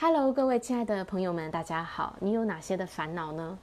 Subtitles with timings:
[0.00, 2.14] Hello，各位亲爱的朋友们，大家好。
[2.20, 3.58] 你有哪些的烦恼呢？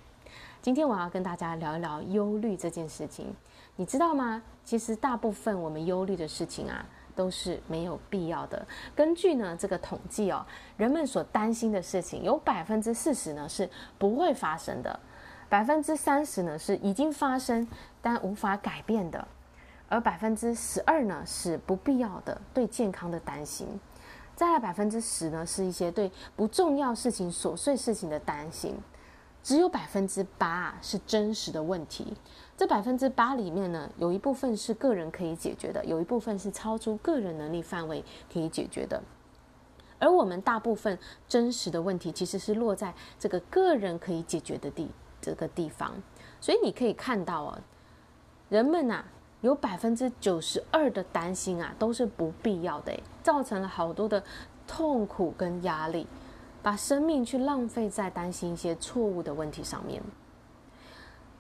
[0.62, 3.34] 今天我要跟大家聊一聊忧虑这件事情。
[3.78, 4.44] 你知道吗？
[4.66, 6.86] 其实大部分我们忧虑的事情啊，
[7.16, 8.68] 都是没有必要的。
[8.94, 10.46] 根据呢这个统计哦，
[10.76, 15.00] 人们所担心的事情有百分之四十呢是不会发生的，
[15.48, 17.66] 百分之三十呢是已经发生
[18.02, 19.26] 但无法改变的，
[19.88, 23.80] 而百分之十二呢是不必要的对健康的担心。
[24.36, 28.78] 再来百分之十呢，是一些对不重要事情、琐碎事情的担心，
[29.42, 32.18] 只有百分之八是真实的问题。
[32.58, 39.02] 这百分之八里面呢，有一部分是个人可以解决的，有一部分是超出个人能力范围可以解决的。
[40.00, 41.00] 而我们大部分
[41.30, 44.92] 真实的问题，其实是落在这个个人可以解决的地
[45.22, 45.94] 这个地方。
[46.42, 47.60] 所以你可以看到哦，
[48.50, 49.06] 人们呐。
[49.46, 52.92] 有百分之九十二的担心啊，都是不必要的，
[53.22, 54.24] 造成了好多的
[54.66, 56.08] 痛苦跟压力，
[56.64, 60.02] 把生命去浪费在担心一些错误的问题上面。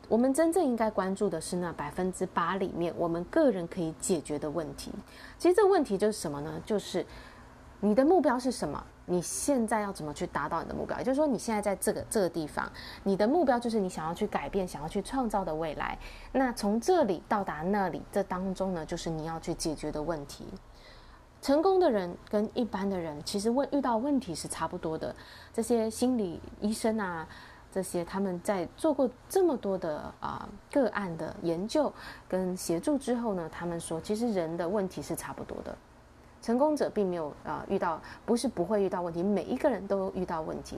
[0.08, 4.92] 我们真正应该关注的是那百分之八里面，我们个人可以解决的问题。
[5.40, 6.62] 其实这个问题就是什么呢？
[6.64, 7.04] 就是
[7.80, 8.84] 你的目标是什么？
[9.08, 10.98] 你现在要怎么去达到你的目标？
[10.98, 12.72] 也就是说，你现在在这个这个地方，
[13.04, 15.98] 你的目标就是你想要去改变、想要去创造的未来。
[16.32, 20.46] 那从这里到达那里，这当中呢，就是你要去解决的问题。
[21.40, 25.16] 成功的人跟一般的人，其实问遇到问题是差不多的。
[25.54, 27.28] 这些心理医生啊，
[27.72, 31.94] 这些他们在做过这么多的啊、个案的研究
[32.28, 35.78] 跟协助之后呢，他们说，其实人的问题是差不多的。
[36.46, 40.78] 成功者并没有呃遇到，不是不会遇到问题，每一个人都遇到问题，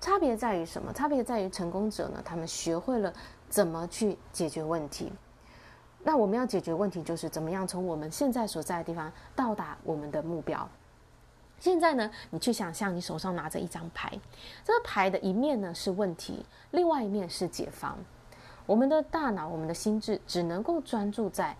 [0.00, 0.90] 差别在于什么？
[0.90, 3.12] 差别在于成功者呢，他们学会了
[3.46, 5.12] 怎么去解决问题。
[6.02, 10.66] 那我们要解决问题，就是怎么样从我们现在所在的地方到达我们的目标。
[11.58, 14.18] 现在呢，你去想象你手上拿着一张牌，
[14.64, 17.98] 这个牌的一面呢是问题，另外一面是解方。
[18.64, 21.54] 我们的大脑，我们的心智只能够专注在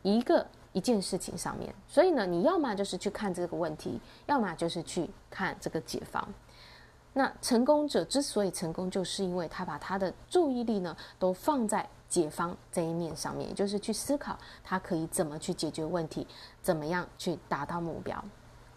[0.00, 0.46] 一个。
[0.78, 6.26] 一件事情上面，所以呢，你要么就是去看这个问题，要么就是去看这个解方。
[7.14, 16.24] 那成功者之所以成功，就是因为他把他的注意力呢都放在解方这一面上面，就是去思考他可以怎么去解决问题，
[16.62, 18.22] 怎么样去达到目标。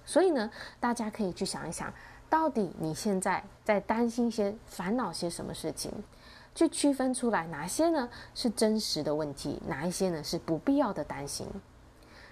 [0.04, 1.94] 所以呢，大家可以去想一想，
[2.32, 5.92] 到底你现在在担心些、烦恼些什么事情？
[6.54, 11.48] 去区分出来哪些呢是真实的问题，哪一些呢是不必要的担心。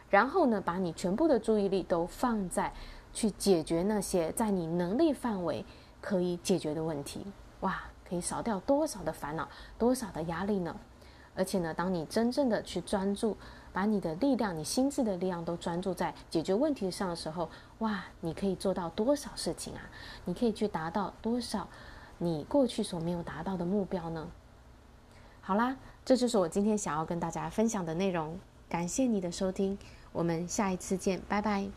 [0.09, 2.74] 然后呢，把你全部的注意力都放在
[3.14, 5.66] 去解决那些在你能力范围
[6.02, 7.25] 可以解决的问题。
[7.62, 9.47] 哇，可以少掉多少的烦恼，
[9.78, 10.75] 多少的压力呢？
[11.36, 13.38] 而且呢，当你真正的去专注，
[13.72, 19.81] 把你的力量、你心智的力量都专注在解决问题上的时候，哇，你可以做到多少事情啊？
[20.26, 21.68] 你可以去达到多少
[22.18, 24.28] 你过去所没有达到的目标呢？
[25.41, 28.38] 好啦，这就是我今天想要跟大家分享的内容。
[28.68, 29.78] 感谢你的收听。
[30.12, 31.70] 我们下一次见，拜拜。